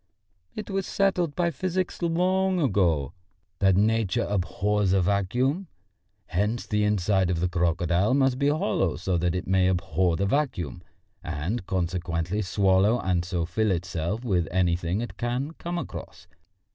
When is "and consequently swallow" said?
11.23-12.99